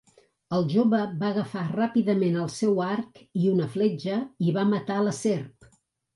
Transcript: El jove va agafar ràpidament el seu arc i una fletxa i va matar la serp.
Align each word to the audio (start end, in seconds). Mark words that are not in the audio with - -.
El 0.59 0.63
jove 0.69 1.01
va 1.23 1.27
agafar 1.27 1.65
ràpidament 1.73 2.39
el 2.45 2.47
seu 2.55 2.81
arc 2.87 3.23
i 3.43 3.47
una 3.53 3.69
fletxa 3.75 4.19
i 4.49 4.57
va 4.59 4.67
matar 4.73 4.99
la 5.11 5.17
serp. 5.21 5.71